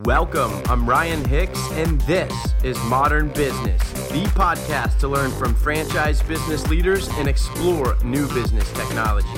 [0.00, 0.52] Welcome.
[0.70, 2.32] I'm Ryan Hicks, and this
[2.64, 8.72] is Modern Business, the podcast to learn from franchise business leaders and explore new business
[8.72, 9.28] technology.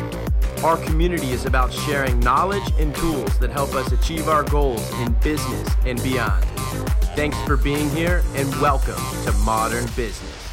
[0.63, 5.15] Our community is about sharing knowledge and tools that help us achieve our goals in
[5.15, 6.45] business and beyond.
[7.17, 8.95] Thanks for being here, and welcome
[9.25, 10.49] to Modern Business.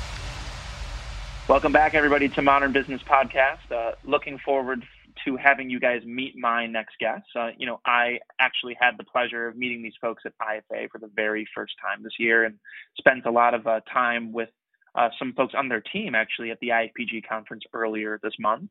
[1.48, 3.72] Welcome back, everybody, to Modern Business Podcast.
[3.72, 4.84] Uh, looking forward
[5.26, 7.30] to having you guys meet my next guests.
[7.36, 11.00] Uh, you know, I actually had the pleasure of meeting these folks at IFA for
[11.00, 12.56] the very first time this year and
[12.98, 14.50] spent a lot of uh, time with
[14.96, 18.70] uh, some folks on their team actually at the IFPG conference earlier this month.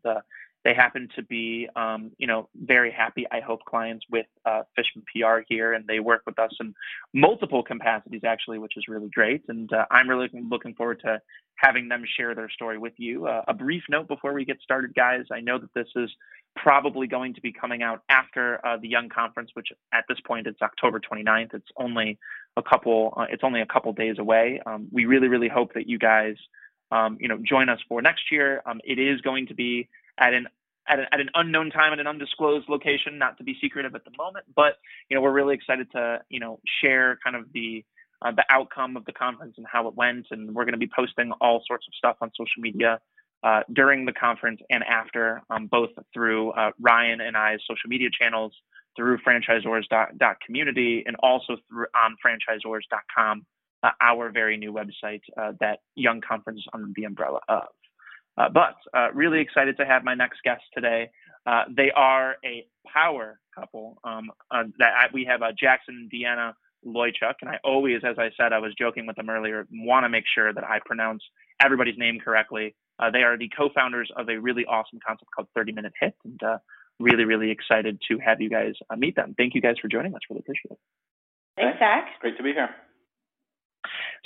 [0.64, 5.04] They happen to be, um, you know, very happy, I hope, clients with uh, Fishman
[5.10, 6.74] PR here, and they work with us in
[7.14, 9.42] multiple capacities, actually, which is really great.
[9.48, 11.20] And uh, I'm really looking forward to
[11.56, 13.26] having them share their story with you.
[13.26, 15.24] Uh, a brief note before we get started, guys.
[15.32, 16.10] I know that this is
[16.56, 20.46] probably going to be coming out after uh, the Young Conference, which at this point
[20.46, 21.54] it's October 29th.
[21.54, 22.18] It's only
[22.56, 23.14] a couple.
[23.16, 24.60] Uh, it's only a couple days away.
[24.66, 26.34] Um, we really, really hope that you guys,
[26.90, 28.62] um, you know, join us for next year.
[28.66, 29.88] Um, it is going to be
[30.20, 30.46] at an
[30.88, 34.04] at, a, at an unknown time at an undisclosed location, not to be secretive at
[34.04, 34.46] the moment.
[34.54, 34.74] But
[35.08, 37.84] you know, we're really excited to you know share kind of the
[38.22, 40.90] uh, the outcome of the conference and how it went, and we're going to be
[40.94, 43.00] posting all sorts of stuff on social media
[43.42, 48.08] uh, during the conference and after, um, both through uh, Ryan and I's social media
[48.10, 48.52] channels,
[48.96, 53.46] through franchisors.community, and also through on franchisors.com,
[53.82, 57.68] uh, our very new website uh, that Young Conference is under the umbrella of.
[58.40, 61.10] Uh, but uh, really excited to have my next guest today.
[61.76, 63.98] they are a power couple.
[64.04, 64.30] Um,
[64.78, 66.54] that I, we have Jackson and Deanna
[66.86, 70.08] Loychuk, and I always, as I said, I was joking with them earlier, want to
[70.08, 71.22] make sure that I pronounce
[71.62, 72.74] everybody's name correctly.
[72.98, 76.42] Uh, they are the co-founders of a really awesome concept called 30 Minute Hit, and
[76.42, 76.58] uh,
[76.98, 79.34] really, really excited to have you guys uh, meet them.
[79.36, 80.20] Thank you guys for joining us.
[80.30, 80.78] Really appreciate it.
[81.56, 82.08] Thanks, Zach.
[82.20, 82.70] Great to be here.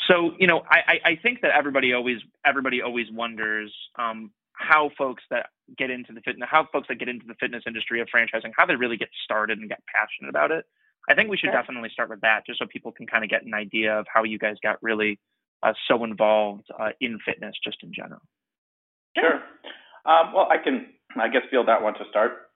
[0.08, 5.22] So, you know, I, I think that everybody always everybody always wonders um, how folks
[5.30, 5.46] that
[5.78, 8.66] get into the fitness how folks that get into the fitness industry of franchising how
[8.66, 10.66] they really get started and get passionate about it.
[11.08, 11.60] I think we should sure.
[11.60, 14.24] definitely start with that, just so people can kind of get an idea of how
[14.24, 15.18] you guys got really
[15.62, 18.22] uh, so involved uh, in fitness, just in general.
[19.16, 19.40] Sure.
[20.06, 20.86] Um, well, I can,
[21.16, 22.50] I guess, feel that one to start.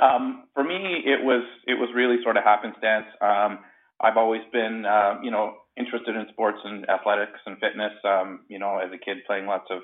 [0.00, 3.06] Um, for me, it was it was really sort of happenstance.
[3.20, 3.60] Um,
[4.00, 7.92] I've always been, uh, you know, interested in sports and athletics and fitness.
[8.04, 9.80] Um, you know, as a kid, playing lots of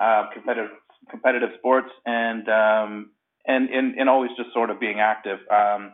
[0.00, 0.70] uh, competitive
[1.10, 3.10] competitive sports and um,
[3.46, 5.38] and, and and always just sort of being active.
[5.50, 5.92] Um,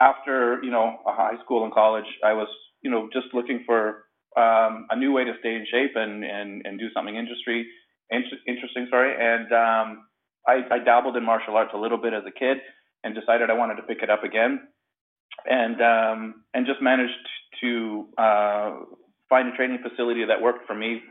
[0.00, 2.48] after you know high school and college, I was
[2.82, 4.04] you know just looking for
[4.36, 7.66] um, a new way to stay in shape and and and do something industry
[8.10, 8.86] interesting.
[8.90, 10.06] Sorry, and um,
[10.46, 12.58] I, I dabbled in martial arts a little bit as a kid
[13.04, 14.60] and decided I wanted to pick it up again,
[15.46, 17.12] and um, and just managed
[17.60, 18.76] to uh,
[19.28, 21.02] find a training facility that worked for me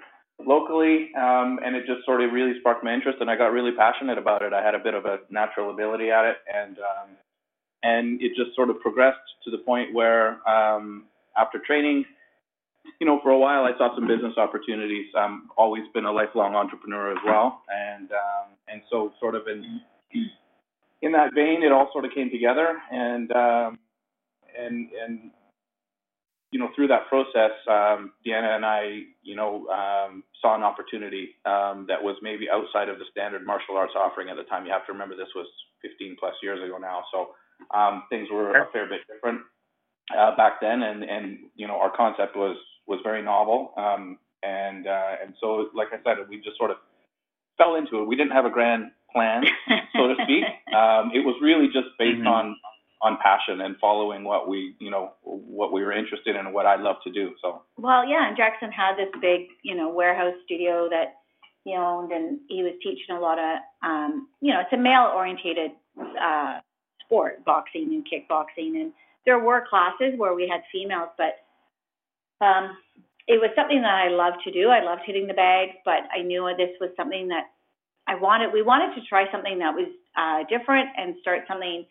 [0.45, 3.71] locally, um, and it just sort of really sparked my interest, and I got really
[3.71, 4.53] passionate about it.
[4.53, 7.09] I had a bit of a natural ability at it, and um,
[7.83, 11.05] and it just sort of progressed to the point where um,
[11.37, 12.05] after training,
[12.99, 15.07] you know, for a while I saw some business opportunities.
[15.17, 19.81] I've always been a lifelong entrepreneur as well, and um, and so sort of in
[21.01, 23.79] in that vein, it all sort of came together, and um,
[24.57, 25.31] and and
[26.51, 31.35] you know, through that process, um, Deanna and I, you know, um, saw an opportunity
[31.45, 34.65] um, that was maybe outside of the standard martial arts offering at the time.
[34.65, 35.47] You have to remember this was
[35.81, 37.35] 15 plus years ago now, so
[37.77, 39.41] um, things were a fair bit different
[40.17, 42.55] uh, back then, and and you know our concept was
[42.87, 46.77] was very novel, um, and uh, and so like I said, we just sort of
[47.57, 48.07] fell into it.
[48.07, 49.43] We didn't have a grand plan,
[49.93, 50.43] so to speak.
[50.67, 52.27] Um, it was really just based mm-hmm.
[52.27, 52.55] on
[53.01, 56.65] on passion and following what we you know what we were interested in and what
[56.65, 57.33] I love to do.
[57.41, 61.15] So well, yeah, and Jackson had this big you know warehouse studio that
[61.63, 65.11] he owned, and he was teaching a lot of um, you know it's a male
[65.15, 65.71] orientated
[66.21, 66.59] uh,
[67.03, 68.81] sport, boxing and kickboxing.
[68.81, 68.93] And
[69.25, 71.43] there were classes where we had females, but
[72.45, 72.77] um,
[73.27, 74.69] it was something that I loved to do.
[74.69, 77.45] I loved hitting the bags, but I knew this was something that
[78.07, 78.53] I wanted.
[78.53, 81.85] We wanted to try something that was uh, different and start something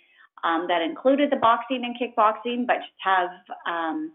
[0.45, 3.31] um, that included the boxing and kickboxing, but just have
[3.67, 4.13] um,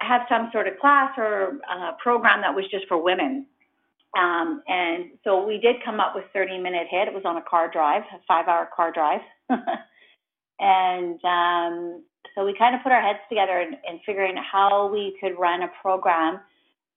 [0.00, 3.46] have some sort of class or uh, program that was just for women.
[4.18, 7.08] Um, and so we did come up with 30 minute hit.
[7.08, 9.20] It was on a car drive, a five hour car drive.
[10.58, 12.02] And um,
[12.34, 15.62] so we kind of put our heads together in, in figuring how we could run
[15.62, 16.40] a program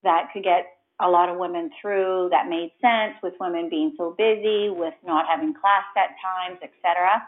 [0.03, 4.15] that could get a lot of women through that made sense with women being so
[4.17, 7.21] busy, with not having class set times, etc.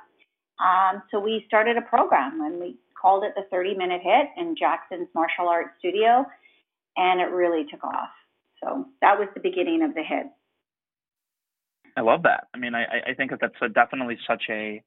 [0.60, 4.56] Um, so we started a program and we called it the 30 minute hit in
[4.58, 6.26] Jackson's martial arts studio,
[6.96, 8.10] and it really took off.
[8.64, 10.28] So that was the beginning of the hit.
[11.98, 12.48] I love that.
[12.54, 14.82] I mean, I, I think that that's a, definitely such a,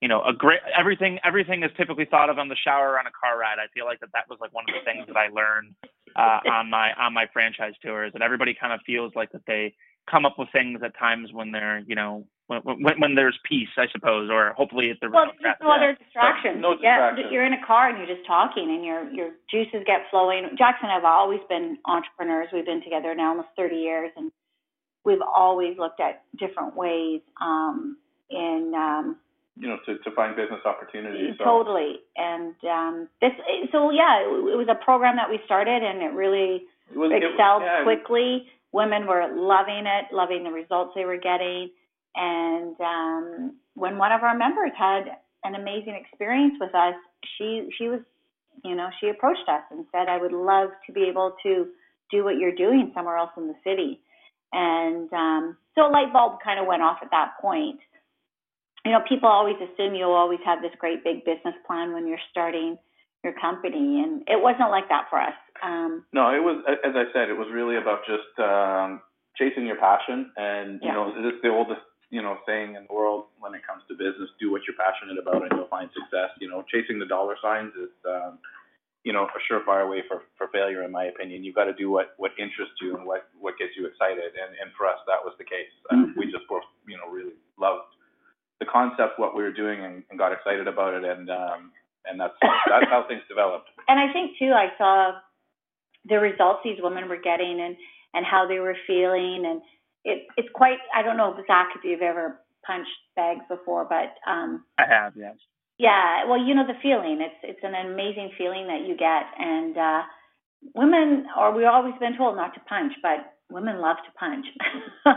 [0.00, 1.18] you know, a great everything.
[1.24, 3.58] Everything is typically thought of on the shower or on a car ride.
[3.58, 5.74] I feel like that that was like one of the things that I learned
[6.14, 9.74] uh, on my on my franchise tours, and everybody kind of feels like that they
[10.10, 13.68] come up with things at times when they're, you know, when, when, when there's peace,
[13.76, 16.60] I suppose, or hopefully at the well, there's no other distractions.
[16.60, 17.26] No distractions.
[17.26, 20.50] Yeah, you're in a car and you're just talking, and your your juices get flowing.
[20.58, 22.48] Jackson and I have always been entrepreneurs.
[22.52, 24.30] We've been together now almost 30 years, and
[25.04, 27.96] we've always looked at different ways um,
[28.30, 29.16] in um,
[29.56, 31.34] you know to, to find business opportunities.
[31.38, 31.44] So.
[31.44, 32.00] totally.
[32.16, 33.32] And um, this,
[33.70, 37.12] so yeah, it, it was a program that we started, and it really It was,
[37.12, 38.46] it was- excelled yeah, it was- quickly.
[38.72, 41.68] Women were loving it, loving the results they were getting.
[42.14, 45.04] And um, when one of our members had
[45.44, 46.94] an amazing experience with us,
[47.38, 48.00] she she was,
[48.64, 51.68] you know, she approached us and said, "I would love to be able to
[52.10, 54.00] do what you're doing somewhere else in the city."
[54.52, 57.80] And um, so a light bulb kind of went off at that point.
[58.84, 62.18] You know, people always assume you'll always have this great big business plan when you're
[62.30, 62.76] starting
[63.24, 65.34] your company, and it wasn't like that for us.
[65.62, 69.00] Um, No, it was as I said, it was really about just um,
[69.38, 70.94] chasing your passion, and you Yeah.
[70.94, 71.80] know, it's the oldest
[72.12, 75.18] you know saying in the world when it comes to business: do what you're passionate
[75.18, 76.30] about, and you'll find success.
[76.38, 78.38] You know, chasing the dollar signs is um,
[79.02, 81.42] you know a surefire way for for failure, in my opinion.
[81.42, 84.52] You've got to do what what interests you and what what gets you excited, and
[84.60, 85.72] and for us that was the case.
[85.90, 86.16] Um, Mhm.
[86.20, 87.88] We just both you know really loved
[88.60, 91.72] the concept, what we were doing, and, and got excited about it, and um,
[92.04, 92.36] and that's
[92.68, 93.70] that's how things developed.
[93.88, 95.12] and I think too, I saw
[96.04, 97.74] the results these women were getting and
[98.14, 99.62] and how they were feeling, and
[100.04, 100.78] it it's quite.
[100.94, 105.36] I don't know, Zach, if you've ever punched bags before, but um, I have, yes.
[105.78, 107.20] yeah, well, you know the feeling.
[107.20, 110.02] It's it's an amazing feeling that you get, and uh,
[110.74, 114.46] women, or we've always been told not to punch, but women love to punch,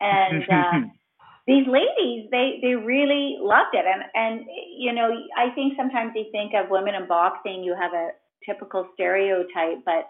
[0.00, 0.44] and.
[0.44, 0.88] Uh,
[1.46, 6.24] these ladies they they really loved it and and you know i think sometimes you
[6.30, 8.10] think of women in boxing you have a
[8.46, 10.06] typical stereotype but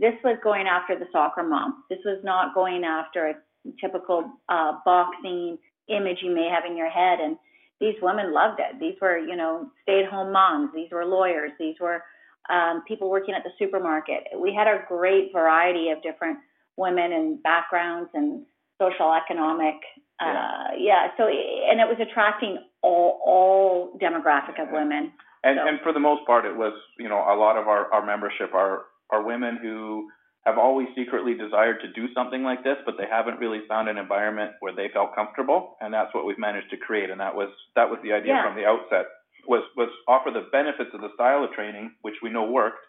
[0.00, 1.84] this was going after the soccer mom.
[1.90, 3.34] This was not going after a
[3.80, 5.58] typical uh boxing
[5.88, 7.20] image you may have in your head.
[7.20, 7.36] And
[7.80, 8.80] these women loved it.
[8.80, 10.70] These were you know stay at home moms.
[10.74, 11.52] These were lawyers.
[11.58, 12.02] These were
[12.48, 14.24] um people working at the supermarket.
[14.36, 16.38] We had a great variety of different
[16.76, 18.44] women and backgrounds and
[18.80, 19.76] social economic
[20.20, 21.08] uh, yeah.
[21.16, 25.12] So and it was attracting all all demographic of women.
[25.42, 27.90] And So- and for the most part, it was you know a lot of our
[27.92, 30.08] our membership are are women who
[30.46, 33.98] have always secretly desired to do something like this, but they haven't really found an
[33.98, 37.10] environment where they felt comfortable, and that's what we've managed to create.
[37.10, 38.46] And that was that was the idea Yeah.
[38.46, 39.06] from the outset
[39.46, 42.84] was was offer the benefits of the style of training, which we know worked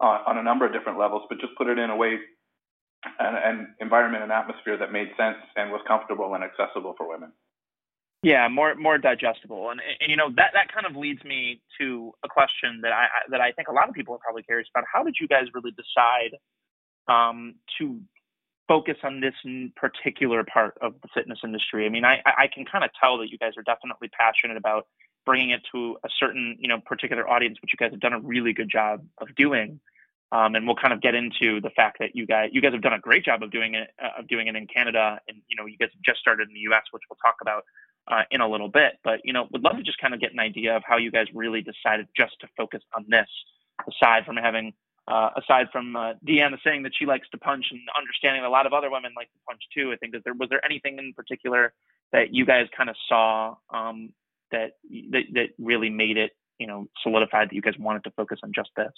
[0.00, 2.18] on, on a number of different levels, but just put it in a way
[3.18, 7.32] an, an environment and atmosphere that made sense and was comfortable and accessible for women.
[8.22, 12.12] Yeah, more more digestible, and, and you know that that kind of leads me to
[12.24, 14.84] a question that I that I think a lot of people are probably curious about.
[14.92, 16.34] How did you guys really decide
[17.06, 18.00] um, to
[18.66, 19.34] focus on this
[19.76, 21.86] particular part of the fitness industry?
[21.86, 24.56] I mean, I I I can kind of tell that you guys are definitely passionate
[24.56, 24.88] about
[25.24, 28.20] bringing it to a certain you know particular audience, which you guys have done a
[28.20, 29.78] really good job of doing.
[30.30, 32.82] Um, and we'll kind of get into the fact that you guys you guys have
[32.82, 35.56] done a great job of doing it uh, of doing it in Canada, and you
[35.56, 37.64] know you guys have just started in the U.S., which we'll talk about
[38.10, 38.98] uh, in a little bit.
[39.04, 41.10] But you know, would love to just kind of get an idea of how you
[41.10, 43.28] guys really decided just to focus on this,
[43.88, 44.72] aside from having,
[45.06, 48.50] uh, aside from uh, Deanna saying that she likes to punch and understanding that a
[48.50, 49.92] lot of other women like to punch too.
[49.92, 51.72] I think that there was there anything in particular
[52.12, 54.12] that you guys kind of saw um,
[54.50, 54.72] that,
[55.10, 58.52] that that really made it, you know, solidified that you guys wanted to focus on
[58.54, 58.92] just this.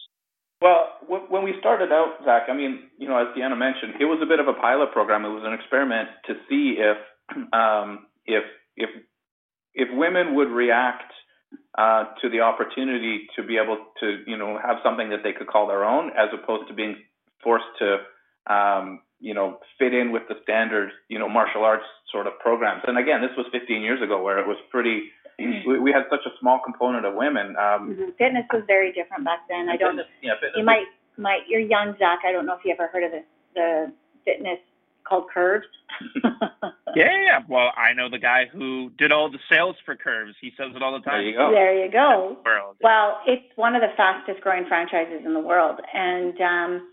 [0.62, 4.20] Well, when we started out, Zach, I mean, you know, as Deanna mentioned, it was
[4.22, 5.24] a bit of a pilot program.
[5.24, 6.98] It was an experiment to see if
[7.54, 8.44] um, if
[8.76, 8.90] if
[9.74, 11.12] if women would react
[11.78, 15.46] uh, to the opportunity to be able to, you know, have something that they could
[15.46, 16.96] call their own, as opposed to being
[17.42, 17.98] forced to,
[18.52, 22.82] um, you know, fit in with the standard, you know, martial arts sort of programs.
[22.86, 25.10] And again, this was 15 years ago, where it was pretty.
[25.38, 27.56] We, we had such a small component of women.
[27.56, 28.16] Um, Mhm.
[28.18, 29.70] Fitness was very different back then.
[29.70, 29.96] I don't.
[29.96, 30.86] fitness- yeah, fitness You might
[31.16, 32.20] might you're young, Zach.
[32.26, 33.22] I don't know if you ever heard of the
[33.54, 33.92] the
[34.24, 34.58] fitness
[35.10, 35.66] called Curves.
[36.96, 37.38] Yeah, yeah, yeah.
[37.48, 40.34] Well, I know the guy who did all the sales for Curves.
[40.40, 41.22] He says it all the time.
[41.22, 41.26] There time.
[41.26, 41.50] you go.
[41.52, 42.38] There you go.
[42.44, 42.76] World.
[42.82, 46.88] Well, it's one of the fastest growing franchises in the world, and um,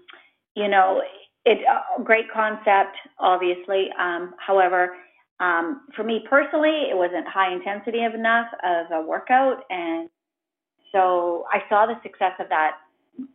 [0.55, 1.01] you know,
[1.45, 1.61] it's
[1.97, 3.87] a great concept, obviously.
[3.99, 4.95] Um, however,
[5.39, 10.09] um, for me personally, it wasn't high intensity enough of a workout, and
[10.91, 12.77] so I saw the success of that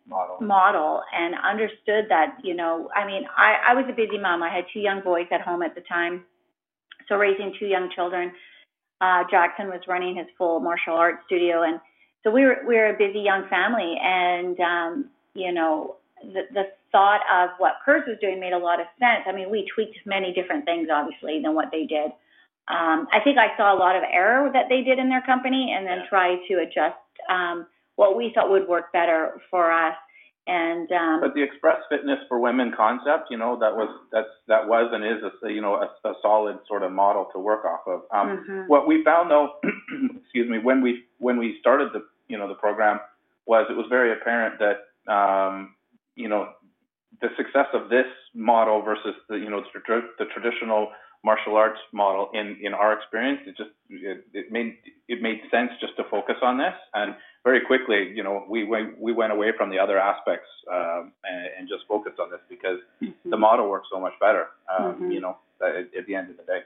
[0.06, 0.36] Model.
[0.40, 4.42] model and understood that, you know, I mean, I, I was a busy mom.
[4.42, 6.24] I had two young boys at home at the time.
[7.08, 8.32] So raising two young children,
[9.00, 11.62] uh, Jackson was running his full martial arts studio.
[11.62, 11.80] And
[12.22, 13.96] so we were, we were a busy young family.
[14.00, 18.80] And, um, you know, the, the thought of what Curves was doing made a lot
[18.80, 19.24] of sense.
[19.26, 22.12] I mean, we tweaked many different things, obviously, than what they did.
[22.68, 25.74] Um, I think I saw a lot of error that they did in their company
[25.76, 26.96] and then tried to adjust
[27.28, 29.94] um, what we thought would work better for us.
[30.46, 34.66] And um, But the Express Fitness for Women concept, you know, that was that's that
[34.66, 37.80] was and is a you know a, a solid sort of model to work off
[37.86, 38.02] of.
[38.12, 38.68] Um, mhm.
[38.68, 39.50] What we found though,
[40.20, 42.98] excuse me, when we when we started the you know the program
[43.46, 45.76] was it was very apparent that um,
[46.16, 46.48] you know
[47.20, 50.88] the success of this model versus the you know the, the traditional
[51.24, 53.40] martial arts model in in our experience.
[53.46, 54.76] It just it, it made
[55.08, 56.74] it made sense just to focus on this.
[56.94, 57.14] And
[57.44, 61.46] very quickly you know we went we went away from the other aspects um, and,
[61.58, 62.78] and just focused on this because
[63.24, 65.12] the model works so much better um, Mhm.
[65.14, 66.62] you know at, at the end of the day.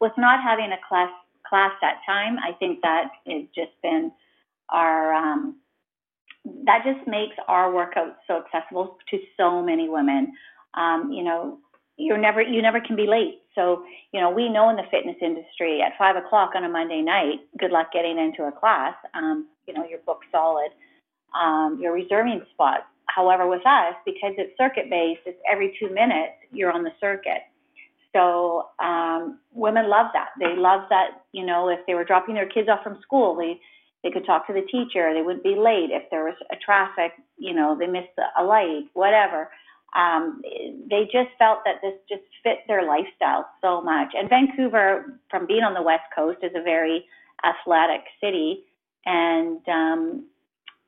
[0.00, 1.10] With not having a class
[1.48, 4.12] class that time, I think that has just been
[4.68, 5.56] our um,
[6.64, 10.32] that just makes our workouts so accessible to so many women.
[10.74, 11.58] Um, you know,
[12.00, 13.42] you're never you never can be late.
[13.54, 17.02] So you know, we know in the fitness industry at five o'clock on a Monday
[17.02, 18.94] night, good luck getting into a class.
[19.14, 20.70] Um, you know, you're booked solid.
[21.38, 22.84] Um, you're reserving spots.
[23.06, 27.42] However, with us, because it's circuit based, it's every two minutes you're on the circuit.
[28.12, 30.30] So um, women love that.
[30.38, 31.22] They love that.
[31.32, 33.60] You know, if they were dropping their kids off from school, they
[34.02, 35.12] they could talk to the teacher.
[35.12, 37.12] They wouldn't be late if there was a traffic.
[37.36, 39.50] You know, they missed a light, whatever.
[39.96, 40.40] Um,
[40.88, 44.12] they just felt that this just fit their lifestyle so much.
[44.14, 47.06] And Vancouver, from being on the west coast, is a very
[47.44, 48.64] athletic city.
[49.04, 50.26] And um,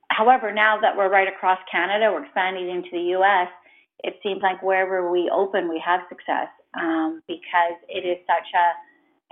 [0.08, 3.48] however, now that we're right across Canada, we're expanding into the U.S.
[4.04, 8.72] It seems like wherever we open, we have success um, because it is such a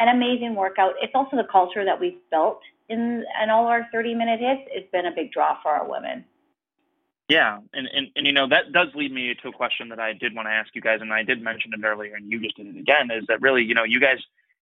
[0.02, 0.94] an amazing workout.
[1.02, 4.62] It's also the culture that we've built in in all our 30 minute hits.
[4.72, 6.24] It's been a big draw for our women.
[7.30, 10.12] Yeah, and, and and you know that does lead me to a question that I
[10.14, 12.56] did want to ask you guys, and I did mention it earlier, and you just
[12.56, 13.10] did it again.
[13.14, 14.18] Is that really you know you guys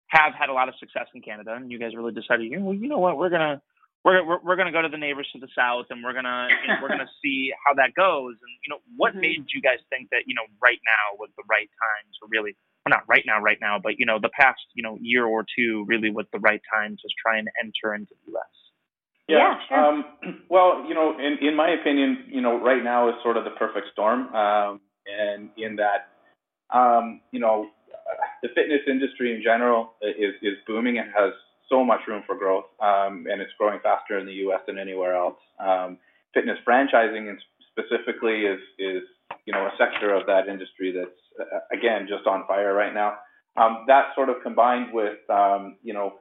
[0.08, 2.66] have had a lot of success in Canada, and you guys really decided, you know,
[2.66, 3.62] well, you know what, we're gonna
[4.04, 6.68] we're we're, we're gonna go to the neighbors to the south, and we're gonna you
[6.68, 8.36] know, we're gonna see how that goes.
[8.36, 9.22] And you know, what Mhm.
[9.22, 12.56] made you guys think that you know right now was the right time to really
[12.86, 15.46] well, not right now, right now, but you know the past you know year or
[15.58, 18.52] two really was the right time to try and enter into the U.S.
[19.28, 19.78] Yeah, sure.
[19.78, 20.06] Um,
[20.50, 23.52] well, you know, in, in my opinion, you know, right now is sort of the
[23.52, 26.10] perfect storm, um, and in that,
[26.74, 27.68] um, you know,
[28.42, 31.34] the fitness industry in general is is booming and has
[31.70, 34.62] so much room for growth, um, and it's growing faster in the U.S.
[34.68, 35.38] than anywhere else.
[35.60, 35.98] Um,
[36.34, 37.40] fitness franchising, and
[37.72, 39.04] specifically, is is
[39.46, 41.22] you know a sector of that industry that's
[41.54, 43.16] uh, again just on fire right now.
[43.58, 46.14] Um, that sort of combined with um, you know.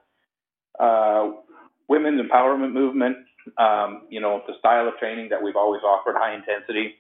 [0.79, 1.41] Uh,
[1.89, 3.17] women's empowerment movement,
[3.59, 6.95] um, you know, the style of training that we've always offered, high intensity,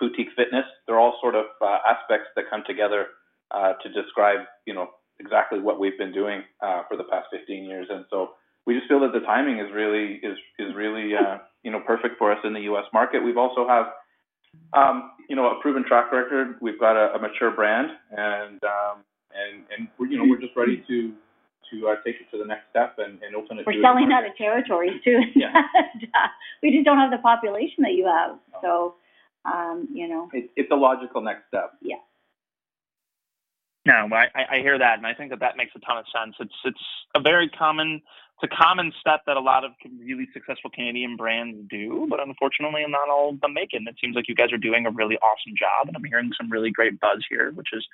[0.00, 3.06] boutique fitness, they're all sort of uh, aspects that come together
[3.50, 7.64] uh, to describe, you know, exactly what we've been doing uh, for the past 15
[7.64, 7.86] years.
[7.90, 8.30] And so
[8.68, 12.18] we just feel that the timing is really is is really uh, you know perfect
[12.18, 12.84] for us in the U.S.
[12.92, 13.24] market.
[13.24, 13.86] We've also have
[14.74, 16.56] um, you know a proven track record.
[16.60, 20.54] We've got a, a mature brand, and um, and and we're, you know we're just
[20.54, 21.14] ready to
[21.70, 23.66] to uh, take it to the next step and, and open it.
[23.66, 25.20] We're to selling the out of territories too.
[25.34, 25.52] Yeah.
[26.62, 28.38] we just don't have the population that you have.
[28.62, 28.94] So,
[29.44, 31.72] um, you know, It's it's a logical next step.
[31.80, 31.96] Yeah.
[33.86, 36.04] No, I, I I hear that, and I think that that makes a ton of
[36.14, 36.34] sense.
[36.40, 36.84] It's it's
[37.14, 38.02] a very common
[38.40, 42.84] it's a common step that a lot of really successful Canadian brands do, but unfortunately,
[42.86, 43.78] not all of them make it.
[43.78, 46.30] And it seems like you guys are doing a really awesome job, and I'm hearing
[46.38, 47.84] some really great buzz here, which is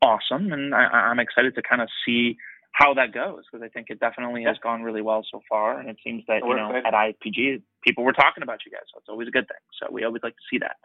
[0.00, 0.52] awesome.
[0.52, 2.36] And I, I'm excited to kind of see
[2.78, 5.80] how that goes because I think it definitely has gone really well so far.
[5.80, 8.98] And it seems that you know at IPG people were talking about you guys, so
[8.98, 9.62] it's always a good thing.
[9.80, 10.76] So we always like to see that.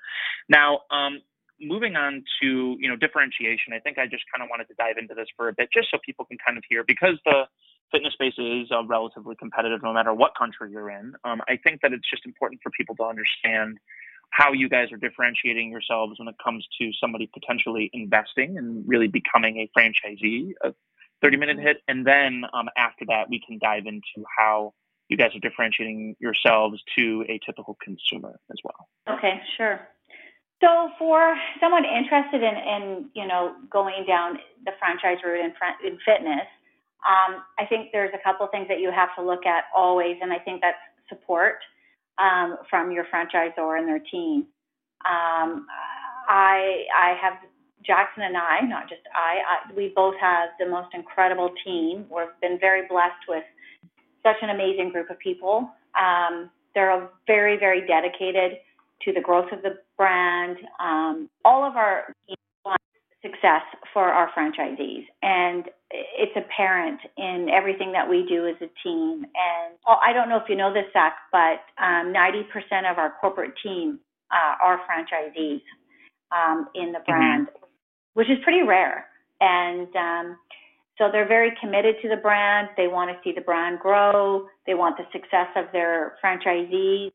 [0.49, 1.21] Now, um,
[1.61, 4.97] moving on to you know differentiation, I think I just kind of wanted to dive
[4.97, 7.45] into this for a bit, just so people can kind of hear because the
[7.91, 11.13] fitness space is uh, relatively competitive, no matter what country you're in.
[11.23, 13.77] Um, I think that it's just important for people to understand
[14.31, 19.05] how you guys are differentiating yourselves when it comes to somebody potentially investing and really
[19.05, 20.73] becoming a franchisee of
[21.23, 24.73] 30 minute hit and then um, after that we can dive into how
[25.09, 29.79] you guys are differentiating yourselves to a typical consumer as well okay, sure.
[30.61, 35.51] So for someone interested in, in you know, going down the franchise route in,
[35.85, 36.47] in fitness,
[37.03, 40.31] um, I think there's a couple things that you have to look at always, and
[40.31, 40.77] I think that's
[41.09, 41.55] support.
[42.17, 44.45] um, from your franchisor and their team.
[45.05, 45.65] Um,
[46.29, 47.33] I I have
[47.85, 52.05] Jackson and I, not just I, I, we both have the most incredible team.
[52.09, 53.43] We've been very blessed with
[54.23, 55.69] such an amazing group of people.
[55.99, 58.59] Um, they're very, very dedicated
[59.03, 60.57] to the growth of the brand.
[60.79, 62.15] Um, all of our
[63.21, 63.63] success
[63.93, 69.23] for our franchisees, and it's apparent in everything that we do as a team.
[69.23, 73.13] And oh, I don't know if you know this, Zach, but um, 90% of our
[73.21, 73.99] corporate team
[74.31, 75.61] uh, are franchisees
[76.31, 77.11] um, in the mm-hmm.
[77.11, 77.62] brand, mm-hmm.
[78.13, 79.05] Which is pretty rare.
[79.41, 80.37] And um,
[80.97, 82.69] so they're very committed to the brand.
[82.77, 84.47] They want to see the brand grow.
[84.67, 87.11] They want the success of their franchisees.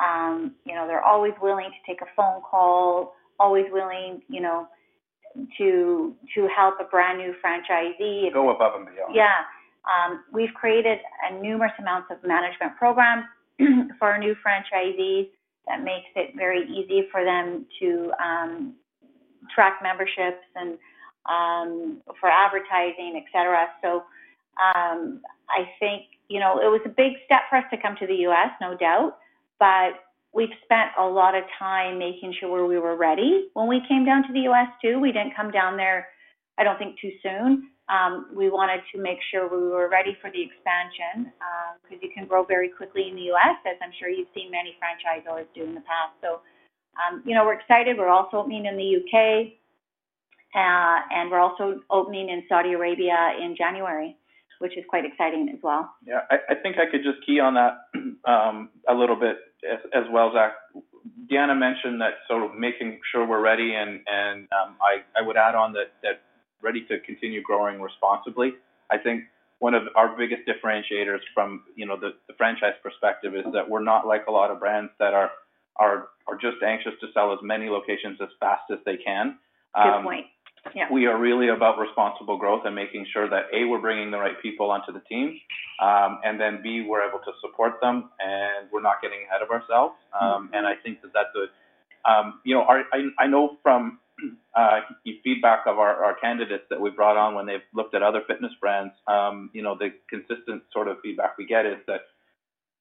[0.00, 4.66] Um, you know, they're always willing to take a phone call, always willing, you know,
[5.58, 8.32] to to help a brand new franchisee.
[8.32, 9.14] Go above and beyond.
[9.14, 9.44] Yeah.
[9.84, 13.24] Um, we've created a numerous amounts of management programs
[13.98, 15.28] for our new franchisees
[15.66, 18.74] that makes it very easy for them to um,
[19.54, 20.78] track memberships and
[21.26, 23.68] um, for advertising, et cetera.
[23.82, 24.04] So
[24.58, 28.06] um, I think, you know, it was a big step for us to come to
[28.06, 29.18] the U.S., no doubt,
[29.58, 34.04] but we've spent a lot of time making sure we were ready when we came
[34.04, 34.68] down to the U.S.
[34.82, 34.98] too.
[34.98, 36.08] We didn't come down there,
[36.58, 37.68] I don't think, too soon.
[37.88, 41.32] Um, we wanted to make sure we were ready for the expansion
[41.82, 44.50] because um, you can grow very quickly in the U.S., as I'm sure you've seen
[44.50, 46.16] many franchisors do in the past.
[46.22, 46.40] So,
[46.96, 47.96] um, you know, we're excited.
[47.98, 49.58] We're also opening in the U.K.
[50.54, 54.16] Uh, and we're also opening in Saudi Arabia in January,
[54.58, 55.90] which is quite exciting as well.
[56.06, 57.88] Yeah, I, I think I could just key on that
[58.30, 59.36] um, a little bit
[59.70, 60.52] as, as, well, Zach.
[61.30, 65.36] Deanna mentioned that sort of making sure we're ready, and and um, I, I would
[65.36, 66.20] add on that that
[66.60, 68.52] ready to continue growing responsibly.
[68.90, 69.24] I think
[69.58, 73.82] one of our biggest differentiators from you know the, the franchise perspective is that we're
[73.82, 75.30] not like a lot of brands that are
[75.76, 79.38] are are just anxious to sell as many locations as fast as they can.
[79.74, 80.26] Good um, point.
[80.74, 80.86] Yeah.
[80.92, 84.40] We are really about responsible growth and making sure that A, we're bringing the right
[84.40, 85.38] people onto the team,
[85.82, 89.50] um, and then B, we're able to support them and we're not getting ahead of
[89.50, 89.94] ourselves.
[90.18, 90.54] Um, mm-hmm.
[90.54, 93.98] And I think that that's a, um, you know, our, I, I know from
[94.54, 94.80] uh,
[95.24, 98.52] feedback of our, our candidates that we brought on when they've looked at other fitness
[98.60, 102.02] brands, um, you know, the consistent sort of feedback we get is that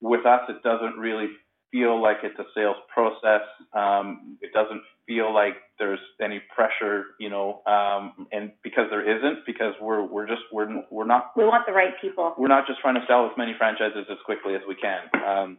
[0.02, 1.30] with us, it doesn't really
[1.72, 3.42] feel like it's a sales process.
[3.74, 9.46] Um, it doesn't feel like there's any pressure, you know, um, and because there isn't,
[9.46, 11.32] because we're we're just we're we're not.
[11.36, 12.34] We want the right people.
[12.38, 15.02] We're not just trying to sell as many franchises as quickly as we can.
[15.16, 15.58] Um,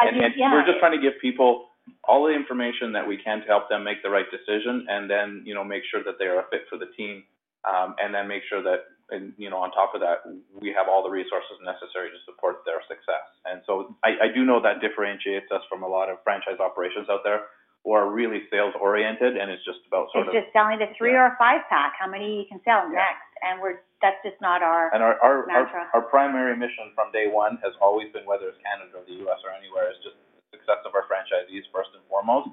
[0.00, 0.52] and, and yeah.
[0.52, 1.68] we're just trying to give people
[2.02, 5.42] all the information that we can to help them make the right decision, and then
[5.44, 7.22] you know make sure that they are a fit for the team,
[7.64, 10.24] um, and then make sure that and you know, on top of that,
[10.60, 13.28] we have all the resources necessary to support their success.
[13.44, 17.12] And so I, I do know that differentiates us from a lot of franchise operations
[17.12, 17.52] out there
[17.84, 20.88] who are really sales oriented and it's just about sort it's of just selling the
[20.96, 21.28] three yeah.
[21.28, 23.04] or five pack, how many you can sell yeah.
[23.04, 23.28] next.
[23.44, 27.28] And we're that's just not our and our our, our, our primary mission from day
[27.28, 30.56] one has always been whether it's Canada or the US or anywhere is just the
[30.56, 32.48] success of our franchisees first and foremost.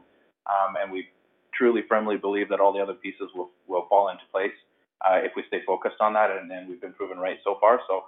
[0.51, 1.07] Um, and we
[1.55, 4.55] truly firmly believe that all the other pieces will will fall into place
[5.07, 7.79] uh, if we stay focused on that, and, we've been proven right so far.
[7.87, 8.03] So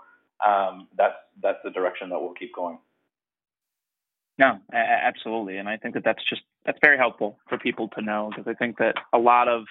[0.48, 2.78] um, that's that's the direction that we'll keep going.
[4.38, 8.30] No, absolutely, and I think that that's just that's very helpful for people to know
[8.30, 9.66] because I think that a lot of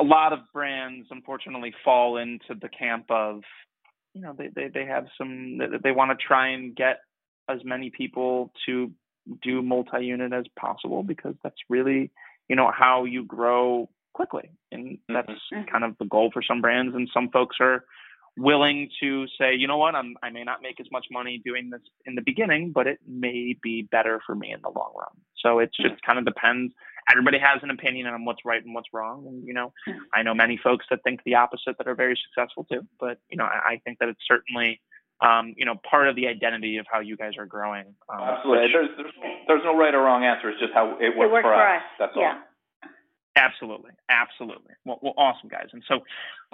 [0.00, 3.42] a lot of brands unfortunately fall into the camp of
[4.14, 7.00] you know they they, they have some they want to try and get
[7.48, 8.90] as many people to
[9.42, 12.10] do multi-unit as possible because that's really
[12.48, 14.50] you know how you grow quickly.
[14.72, 15.70] And that's mm-hmm.
[15.70, 16.94] kind of the goal for some brands.
[16.94, 17.84] And some folks are
[18.36, 21.70] willing to say, you know what, I'm, I may not make as much money doing
[21.70, 25.10] this in the beginning, but it may be better for me in the long run.
[25.42, 26.72] So it just kind of depends.
[27.10, 29.26] Everybody has an opinion on what's right and what's wrong.
[29.26, 29.72] And, you know,
[30.14, 32.82] I know many folks that think the opposite that are very successful too.
[33.00, 34.80] But, you know, I, I think that it's certainly,
[35.20, 37.86] um, you know, part of the identity of how you guys are growing.
[38.08, 38.62] Um, Absolutely.
[38.64, 39.12] Which, there's, there's,
[39.48, 40.50] there's no right or wrong answer.
[40.50, 41.80] It's just how it works, it works for, for us.
[41.80, 41.82] us.
[41.98, 42.22] That's yeah.
[42.22, 42.38] all.
[43.38, 44.72] Absolutely, absolutely.
[44.84, 45.68] Well, well awesome, guys.
[45.72, 46.00] And so,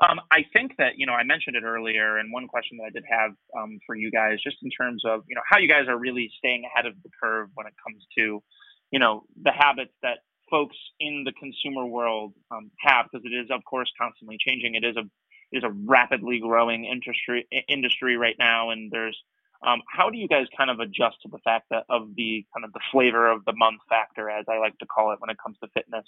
[0.06, 2.90] um, I think that you know I mentioned it earlier, and one question that I
[2.90, 5.88] did have um, for you guys, just in terms of you know how you guys
[5.88, 8.42] are really staying ahead of the curve when it comes to
[8.90, 10.18] you know the habits that
[10.50, 14.74] folks in the consumer world um, have, because it is of course constantly changing.
[14.74, 15.04] It is a
[15.52, 19.18] it is a rapidly growing industry industry right now, and there's
[19.66, 22.66] um, how do you guys kind of adjust to the fact that of the kind
[22.66, 25.38] of the flavor of the month factor, as I like to call it, when it
[25.42, 26.04] comes to fitness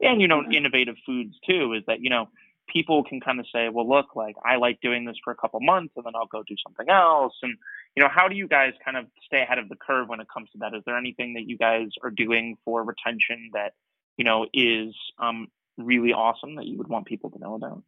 [0.00, 1.74] and you know innovative foods too?
[1.74, 2.28] Is that you know
[2.68, 5.60] people can kind of say, well, look, like I like doing this for a couple
[5.60, 7.56] months and then I'll go do something else, and
[7.96, 10.28] you know, how do you guys kind of stay ahead of the curve when it
[10.32, 10.74] comes to that?
[10.74, 13.72] Is there anything that you guys are doing for retention that,
[14.16, 17.82] you know, is um, really awesome that you would want people to know about?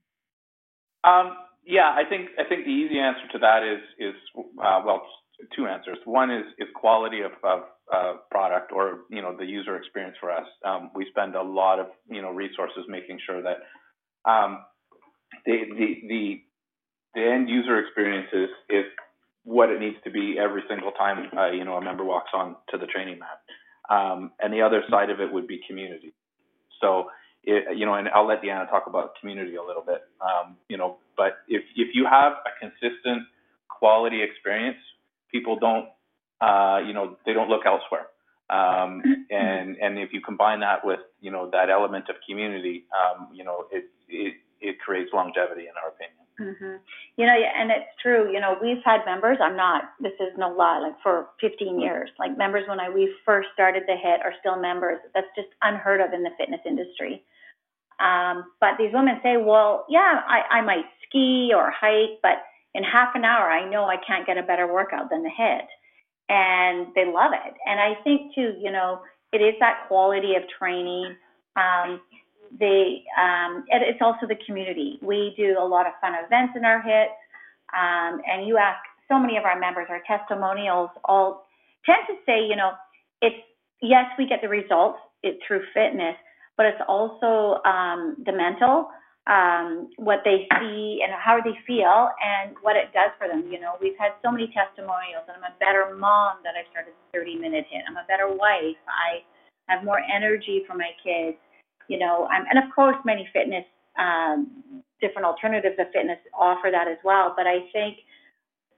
[1.05, 5.07] Um, yeah, I think I think the easy answer to that is is uh, well,
[5.55, 5.99] two answers.
[6.05, 7.61] One is is quality of, of
[7.93, 10.47] uh, product or you know the user experience for us.
[10.65, 13.59] Um, we spend a lot of you know resources making sure that
[14.31, 14.65] um,
[15.47, 16.43] the, the the
[17.15, 18.85] the end user experience is is
[19.45, 22.57] what it needs to be every single time uh, you know a member walks on
[22.71, 23.41] to the training mat.
[23.91, 26.15] Um, and the other side of it would be community.
[26.81, 27.07] So
[27.43, 30.03] it, you know, and I'll let Deanna talk about community a little bit.
[30.21, 33.23] Um, you know, but if if you have a consistent
[33.69, 34.79] quality experience,
[35.33, 35.87] people don't
[36.41, 38.07] uh, you know they don't look elsewhere.
[38.51, 43.29] Um, and and if you combine that with you know that element of community, um,
[43.33, 46.21] you know it, it it creates longevity in our opinion.
[46.41, 46.77] Mm-hmm.
[47.17, 48.33] You know, and it's true.
[48.33, 49.39] You know, we've had members.
[49.43, 49.85] I'm not.
[50.01, 50.81] This is no lie.
[50.81, 54.57] Like for 15 years, like members when I we first started the hit are still
[54.57, 54.99] members.
[55.15, 57.23] That's just unheard of in the fitness industry.
[58.01, 62.41] Um, but these women say, well, yeah, I, I might ski or hike, but
[62.75, 65.69] in half an hour, I know I can't get a better workout than the hit,
[66.31, 67.55] and they love it.
[67.67, 69.01] And I think too, you know,
[69.33, 71.17] it is that quality of training.
[71.57, 72.01] Um,
[72.59, 74.99] they um, it's also the community.
[75.03, 77.09] We do a lot of fun events in our hit,
[77.77, 81.47] um, and you ask so many of our members, our testimonials, all
[81.85, 82.73] tend to say, you know,
[83.21, 83.37] it's
[83.83, 86.17] yes, we get the results it, through fitness,
[86.57, 88.89] but it's also um, the mental,
[89.31, 93.47] um, what they see and how they feel, and what it does for them.
[93.47, 96.93] You know, we've had so many testimonials, and I'm a better mom that I started
[97.15, 97.87] 30 minute hit.
[97.87, 98.81] I'm a better wife.
[98.91, 99.23] I
[99.71, 101.39] have more energy for my kids
[101.91, 103.65] you know, um, and of course, many fitness,
[103.99, 104.47] um,
[105.01, 107.35] different alternatives of fitness offer that as well.
[107.37, 107.99] But I think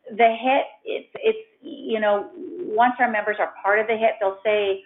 [0.09, 4.39] the hit, it's, it's, you know, once our members are part of the hit, they'll
[4.43, 4.83] say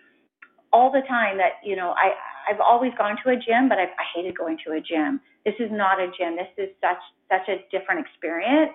[0.73, 2.11] all the time that, you know, I,
[2.51, 5.21] I've always gone to a gym, but I've, I hated going to a gym.
[5.47, 6.35] This is not a gym.
[6.35, 6.99] This is such,
[7.31, 8.75] such a different experience.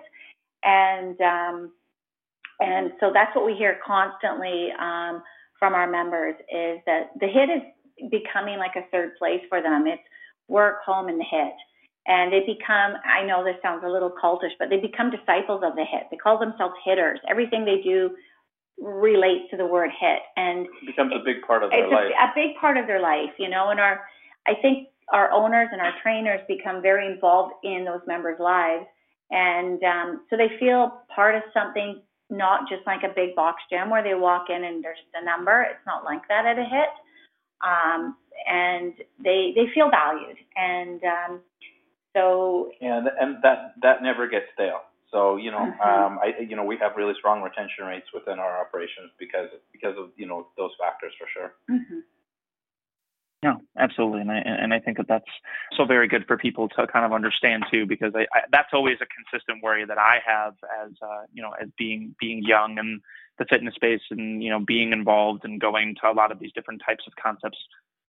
[0.64, 1.72] And, um,
[2.60, 5.22] and so that's what we hear constantly um,
[5.58, 7.62] from our members is that the hit is
[8.10, 9.86] becoming like a third place for them.
[9.86, 10.02] It's
[10.48, 11.54] work, home, and the hit.
[12.06, 15.76] And they become, I know this sounds a little cultish, but they become disciples of
[15.76, 16.08] the hit.
[16.10, 17.20] They call themselves hitters.
[17.28, 18.16] Everything they do
[18.80, 20.18] relates to the word hit.
[20.36, 22.10] And it becomes a big part of their it's life.
[22.18, 24.00] A, a big part of their life, you know, and our,
[24.46, 28.86] I think our owners and our trainers become very involved in those members' lives.
[29.30, 32.00] And um, so they feel part of something,
[32.30, 35.62] not just like a big box gym where they walk in and there's a number.
[35.62, 36.88] It's not like that at a hit
[37.62, 41.40] um, and they they feel valued, and um,
[42.14, 44.82] so and and that that never gets stale.
[45.10, 45.82] So you know, mm-hmm.
[45.82, 49.94] um, I you know we have really strong retention rates within our operations because because
[49.98, 51.54] of you know those factors for sure.
[51.70, 52.00] Mm-hmm.
[53.42, 55.24] No, absolutely, and I and I think that that's
[55.76, 58.98] so very good for people to kind of understand too, because I, I that's always
[59.00, 63.00] a consistent worry that I have as uh, you know as being being young and
[63.38, 66.52] the fitness space and you know being involved and going to a lot of these
[66.52, 67.58] different types of concepts.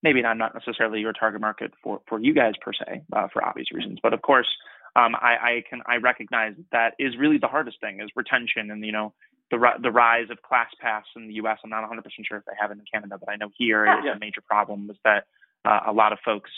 [0.03, 3.45] Maybe not not necessarily your target market for for you guys per se uh, for
[3.45, 4.49] obvious reasons but of course
[4.97, 8.85] um, I, I can I recognize that is really the hardest thing is retention and
[8.85, 9.13] you know
[9.51, 11.59] the the rise of Class ClassPass in the U.S.
[11.65, 13.85] I'm not 100 percent sure if they have it in Canada, but I know here
[13.85, 14.01] yeah.
[14.01, 15.25] is a major problem is that
[15.65, 16.51] uh, a lot of folks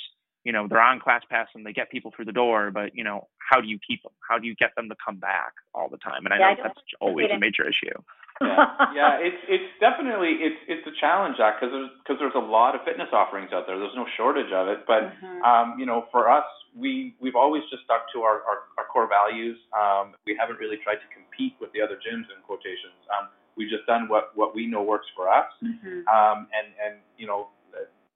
[0.44, 3.04] you know they're on Class ClassPass and they get people through the door, but you
[3.04, 4.12] know how do you keep them?
[4.28, 6.24] How do you get them to come back all the time?
[6.24, 7.96] And I yeah, know I that's always a major issue
[8.42, 12.42] yeah, yeah, it's it's definitely it's it's a challenge, Jack, because there's because there's a
[12.42, 13.78] lot of fitness offerings out there.
[13.78, 15.42] There's no shortage of it, but mm-hmm.
[15.42, 16.44] um, you know, for us,
[16.76, 19.56] we we've always just stuck to our our, our core values.
[19.72, 22.98] Um, we haven't really tried to compete with the other gyms in quotations.
[23.10, 26.06] Um, we've just done what what we know works for us, mm-hmm.
[26.08, 27.48] um, and and you know,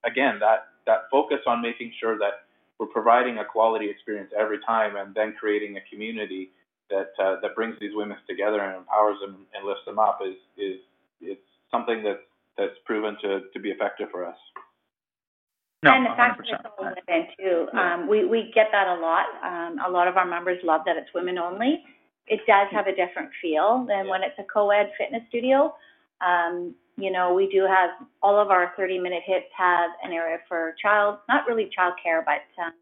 [0.04, 2.46] again, that that focus on making sure that
[2.78, 6.50] we're providing a quality experience every time, and then creating a community
[6.90, 10.36] that uh, that brings these women together and empowers them and lifts them up is
[10.56, 10.80] is
[11.20, 12.20] it's something that
[12.56, 14.36] that's proven to to be effective for us.
[15.82, 17.68] No, and the fact that it's all women too.
[17.78, 19.26] Um, we we get that a lot.
[19.44, 21.84] Um, a lot of our members love that it's women only.
[22.26, 24.10] It does have a different feel than yeah.
[24.10, 25.74] when it's a co-ed fitness studio.
[26.20, 27.90] Um, you know, we do have
[28.22, 32.42] all of our 30-minute hits have an area for child, not really child care, but
[32.60, 32.72] um,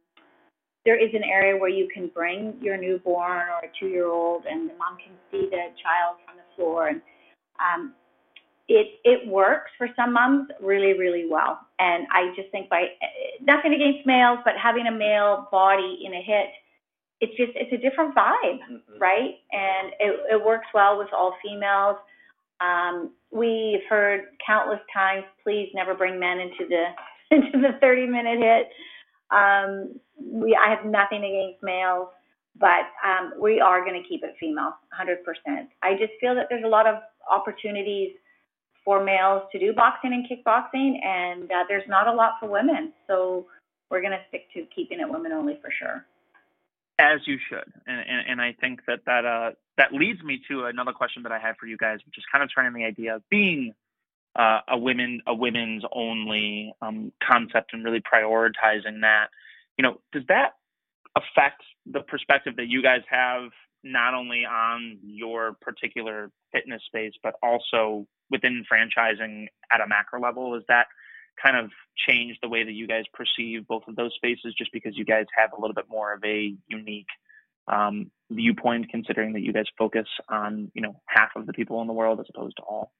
[0.85, 4.75] there is an area where you can bring your newborn or a two-year-old, and the
[4.75, 7.01] mom can see the child from the floor, and
[7.59, 7.95] um,
[8.69, 11.61] it it works for some moms really really well.
[11.79, 12.89] And I just think by
[13.41, 16.49] nothing against males, but having a male body in a hit
[17.21, 19.01] it's just it's a different vibe, Mhm.
[19.01, 19.39] right?
[19.53, 21.97] And it it works well with all females.
[22.61, 26.87] Um, we've heard countless times, please never bring men into the
[27.31, 28.71] into the 30 minute hit.
[29.31, 32.09] Um, we I have nothing against males,
[32.59, 35.17] but um, we are going to keep it female, 100%.
[35.83, 36.97] I just feel that there's a lot of
[37.31, 38.13] opportunities
[38.85, 42.93] for males to do boxing and kickboxing, and uh, there's not a lot for women.
[43.07, 43.47] So
[43.91, 46.05] we're going to stick to keeping it women only for sure.
[46.99, 50.67] As you should, and, and and I think that that uh that leads me to
[50.67, 53.17] another question that I had for you guys, which is kind of turning the idea
[53.17, 53.75] of being
[54.37, 59.27] uh, a women a women's only um, concept and really prioritizing that.
[59.79, 60.55] You know, does that
[61.17, 63.51] affect the perspective that you guys have
[63.83, 70.55] not only on your particular fitness space, but also within franchising at a macro level?
[70.55, 70.87] Is that
[71.43, 71.71] kind of
[72.09, 75.27] changed the way that you guys perceive both of those spaces just because you guys
[75.37, 77.09] have a little bit more of a unique
[77.69, 81.87] um, viewpoint considering that you guys focus on you know half of the people in
[81.87, 82.93] the world as opposed to all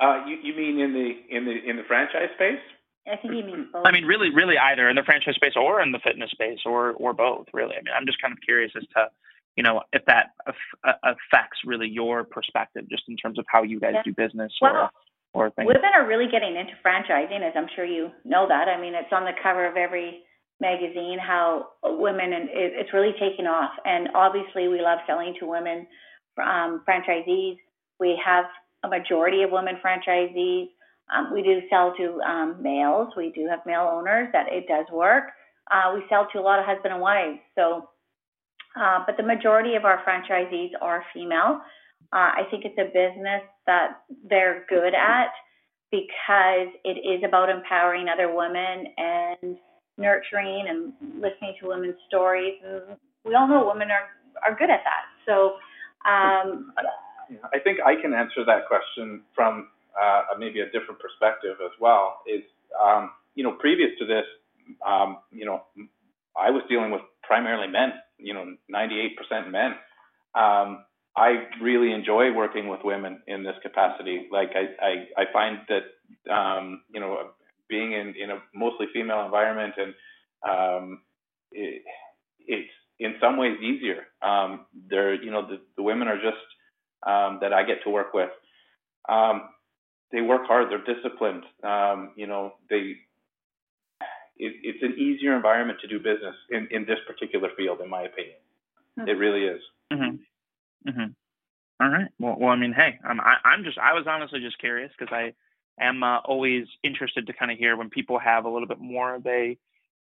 [0.00, 2.60] Uh, you, you mean in the in the in the franchise space?
[3.08, 3.86] I think he means both.
[3.86, 6.90] i mean really really either in the franchise space or in the fitness space or
[6.94, 9.06] or both really i mean i'm just kind of curious as to
[9.56, 13.78] you know if that aff- affects really your perspective just in terms of how you
[13.78, 14.02] guys Yeah.
[14.02, 14.90] do business Well,
[15.34, 18.68] or or things Women are really getting into franchising, as I'm sure you know that.
[18.68, 20.22] I mean, it's on the cover of every
[20.60, 23.70] magazine how women and it, it's really taking off.
[23.84, 25.86] And obviously, we love selling to women
[26.42, 27.56] um, franchisees.
[28.00, 28.46] We have
[28.86, 30.68] a majority of women franchisees.
[31.14, 33.08] Um, we do sell to um, males.
[33.16, 35.24] We do have male owners that it does work.
[35.70, 37.38] Uh, we sell to a lot of husband and wives.
[37.54, 37.90] So,
[38.80, 41.60] uh, but the majority of our franchisees are female.
[42.12, 45.30] Uh, I think it's a business that they're good at
[45.90, 49.56] because it is about empowering other women and
[49.98, 52.54] nurturing and listening to women's stories.
[52.64, 54.08] And we all know women are,
[54.44, 55.06] are good at that.
[55.26, 55.56] So,
[56.08, 56.72] um,
[57.52, 59.68] I think I can answer that question from
[60.00, 62.20] uh, maybe a different perspective as well.
[62.26, 62.42] Is
[62.82, 64.24] um, you know previous to this,
[64.86, 65.62] um, you know,
[66.36, 67.92] I was dealing with primarily men.
[68.18, 69.74] You know, 98% men.
[70.34, 70.84] Um,
[71.16, 74.26] I really enjoy working with women in this capacity.
[74.30, 77.30] Like I, I, I find that um, you know
[77.68, 79.94] being in, in a mostly female environment and
[80.48, 81.00] um,
[81.52, 81.82] it,
[82.46, 84.06] it's in some ways easier.
[84.22, 86.36] Um, they're you know the, the women are just
[87.06, 88.30] um, that I get to work with.
[89.08, 89.50] Um,
[90.12, 90.70] they work hard.
[90.70, 91.44] They're disciplined.
[91.62, 92.96] Um, you know they.
[94.38, 98.02] It, it's an easier environment to do business in, in this particular field, in my
[98.02, 98.36] opinion.
[98.98, 99.08] Hmm.
[99.08, 99.62] It really is.
[99.90, 100.18] Mhm.
[100.86, 101.14] Mhm.
[101.80, 102.08] All right.
[102.18, 105.12] Well, well, I mean, hey, I'm I, I'm just I was honestly just curious because
[105.12, 105.32] I
[105.80, 109.14] am uh, always interested to kind of hear when people have a little bit more
[109.14, 109.56] of a,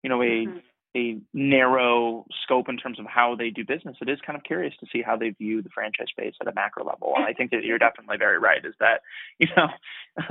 [0.03, 0.63] you know, a Mhm.
[0.97, 3.97] A narrow scope in terms of how they do business.
[4.01, 6.53] It is kind of curious to see how they view the franchise space at a
[6.53, 7.15] macro level.
[7.17, 8.65] And I think that you're definitely very right.
[8.65, 9.03] Is that
[9.39, 9.69] you know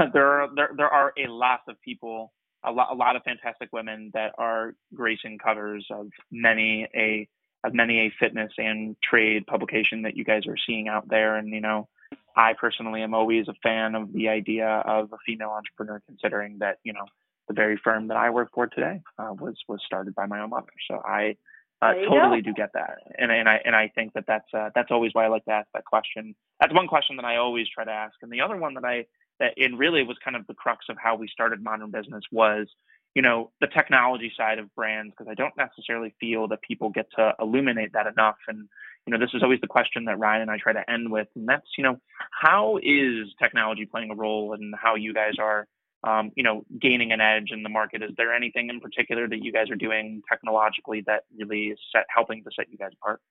[0.14, 2.32] there are there there are a lot of people,
[2.64, 7.28] a lot a lot of fantastic women that are gracing covers of many a
[7.64, 11.36] of many a fitness and trade publication that you guys are seeing out there.
[11.36, 11.88] And, you know,
[12.36, 16.80] I personally am always a fan of the idea of a female entrepreneur, considering that,
[16.84, 17.06] you know,
[17.52, 20.52] the very firm that I work for today uh, was was started by my own
[20.52, 20.72] mother.
[20.90, 21.36] So I
[21.82, 22.50] uh, totally go.
[22.50, 25.26] do get that, and and I and I think that that's uh, that's always why
[25.26, 26.36] I like to ask that question.
[26.60, 29.06] That's one question that I always try to ask, and the other one that I
[29.40, 32.68] that it really was kind of the crux of how we started modern business was
[33.16, 37.08] you know the technology side of brands because I don't necessarily feel that people get
[37.18, 38.70] to illuminate that enough and
[39.06, 41.28] you know this is always the question that Ryan and I try to end with
[41.36, 41.98] and that's you know
[42.32, 45.68] how is technology playing a role in how you guys are
[46.04, 49.44] um, you know gaining an edge in the market is there anything in particular that
[49.44, 53.22] you guys are doing technologically that really is set, helping to set you guys apart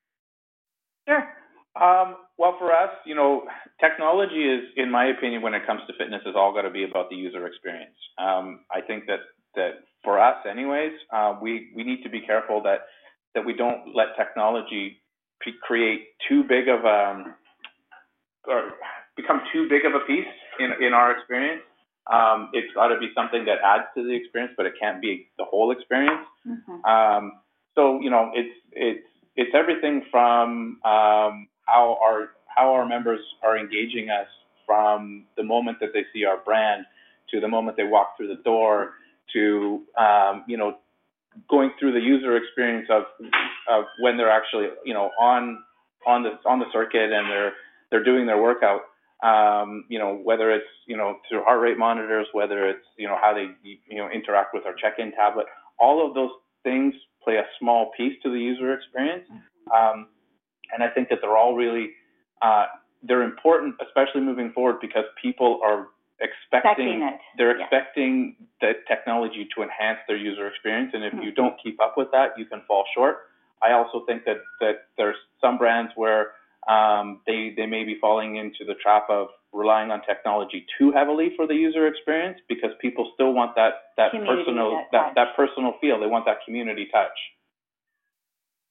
[1.09, 1.27] Sure.
[1.81, 3.45] Um, well, for us, you know,
[3.81, 6.85] technology is, in my opinion, when it comes to fitness, is all got to be
[6.85, 7.97] about the user experience.
[8.19, 9.21] Um, I think that
[9.55, 9.71] that
[10.05, 12.81] for us, anyways, uh, we we need to be careful that
[13.35, 15.01] that we don't let technology
[15.41, 17.25] pre- create too big of a
[18.49, 18.73] or
[19.17, 21.63] become too big of a piece in in our experience.
[22.07, 25.29] Um, it's got to be something that adds to the experience, but it can't be
[25.39, 26.27] the whole experience.
[26.47, 26.85] Mhm.
[26.85, 27.33] Um,
[27.75, 33.57] so you know, it's it's it's everything from um, how our how our members are
[33.57, 34.27] engaging us
[34.67, 36.85] from the moment that they see our brand
[37.31, 38.95] to the moment they walk through the door
[39.33, 40.79] to um, you know
[41.49, 43.05] going through the user experience of
[43.69, 45.63] of when they're actually you know on
[46.07, 47.53] on the on the circuit and they're
[47.91, 48.83] they're doing their workout.
[49.23, 53.19] Um, you know whether it's you know through heart rate monitors, whether it's you know
[53.21, 55.47] how they you know interact with our check-in tablet.
[55.79, 56.31] All of those
[56.63, 59.25] things play a small piece to the user experience.
[59.75, 60.09] Um,
[60.73, 61.91] and I think that they're all really
[62.43, 62.67] uh,
[63.03, 65.89] they're important, especially moving forward, because people are
[66.21, 67.65] expecting, Expecting they're yeah.
[67.65, 71.37] expecting the technology to enhance their user experience, and if you Mhm.
[71.37, 73.29] don't keep up with that, you can fall short.
[73.63, 76.33] I also think that that there's some brands where
[76.69, 81.33] um, they they may be falling into the trap of relying on technology too heavily
[81.37, 85.37] for the user experience because people still want that that Community, personal that that, that
[85.37, 85.99] personal feel.
[85.99, 87.19] They want that community touch.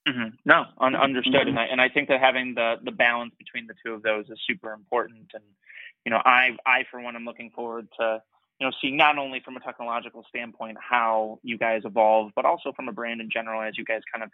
[0.07, 3.67] hmm No, un- understood, and I and I think that having the the balance between
[3.67, 5.31] the two of those is super important.
[5.33, 5.43] And
[6.05, 8.21] you know, I I for one am looking forward to
[8.59, 12.71] you know seeing not only from a technological standpoint how you guys evolve, but also
[12.75, 14.29] from a brand in general as you guys kind of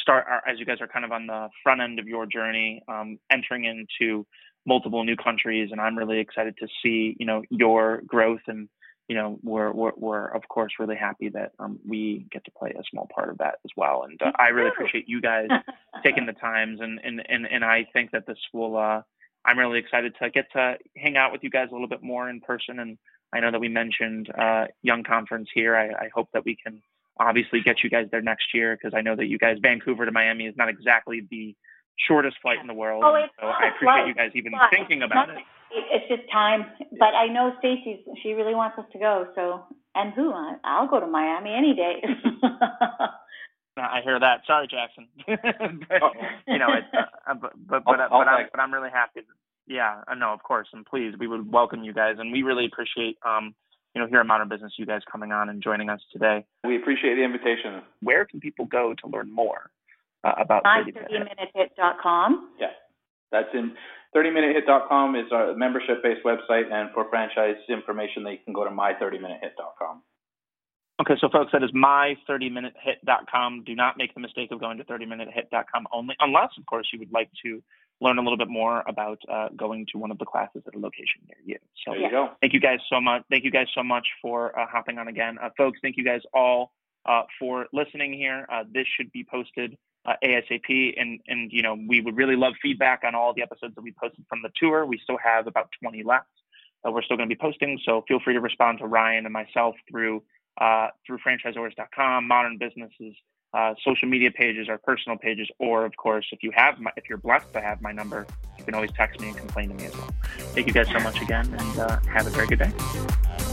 [0.00, 3.18] start as you guys are kind of on the front end of your journey, um,
[3.30, 4.26] entering into
[4.66, 8.68] multiple new countries, and I'm really excited to see you know your growth and
[9.10, 12.70] you know, we're, we're, we're of course really happy that um, we get to play
[12.70, 14.04] a small part of that as well.
[14.08, 15.48] And uh, I really appreciate you guys
[16.04, 18.76] taking the times, and, and, and, and I think that this will.
[18.76, 19.02] Uh,
[19.44, 22.30] I'm really excited to get to hang out with you guys a little bit more
[22.30, 22.78] in person.
[22.78, 22.98] And
[23.32, 25.74] I know that we mentioned uh, Young Conference here.
[25.74, 26.80] I, I hope that we can
[27.18, 30.12] obviously get you guys there next year because I know that you guys Vancouver to
[30.12, 31.54] Miami is not exactly the
[32.08, 33.02] shortest flight in the world.
[33.04, 34.06] Oh, it's so not I a appreciate flight.
[34.08, 35.44] you guys even But thinking about not- it.
[35.72, 36.66] It's just time,
[36.98, 39.62] but I know Stacy's, she really wants us to go, so,
[39.94, 42.02] and who, I- I'll go to Miami any day.
[43.76, 44.40] I hear that.
[44.46, 45.06] Sorry, Jackson.
[45.88, 46.02] but,
[46.48, 49.20] you know, it's, uh, but but but, I'll- but, I'll I'm but I'm really happy.
[49.68, 52.66] Yeah, I know, of course, and please, we would welcome you guys, and we really
[52.66, 53.54] appreciate, um,
[53.94, 56.44] you know, here at Modern Business, you guys coming on and joining us today.
[56.64, 57.82] We appreciate the invitation.
[58.02, 59.70] Where can people go to learn more
[60.24, 61.28] uh, about On 30 Minute?
[61.56, 62.50] 30minutehit.com.
[62.58, 62.72] Yes,
[63.32, 63.72] that's in
[64.14, 70.02] 30minutehit.com is our membership-based website, and for franchise information, they can go to my30minutehit.com.
[71.00, 73.64] Okay, so folks, that is my30minutehit.com.
[73.64, 77.12] Do not make the mistake of going to 30minutehit.com only, unless, of course, you would
[77.12, 77.62] like to
[78.00, 80.78] learn a little bit more about uh, going to one of the classes at a
[80.78, 81.58] location near you.
[81.84, 82.30] So There you go.
[82.40, 83.22] thank you guys so much.
[83.30, 85.78] Thank you guys so much for uh, hopping on again, uh, folks.
[85.82, 86.72] Thank you guys all
[87.06, 88.46] uh, for listening here.
[88.52, 92.54] Uh, this should be posted uh, ASAP, and and you know we would really love
[92.62, 94.86] feedback on all the episodes that we posted from the tour.
[94.86, 96.26] We still have about 20 left.
[96.84, 99.32] that we're still going to be posting, so feel free to respond to Ryan and
[99.32, 100.22] myself through
[100.60, 103.14] uh, through franchisors.com, Modern Businesses,
[103.52, 107.08] uh, social media pages, our personal pages, or of course, if you have my, if
[107.08, 108.26] you're blessed to have my number,
[108.58, 110.10] you can always text me and complain to me as well.
[110.54, 113.49] Thank you guys so much again, and uh, have a very good day.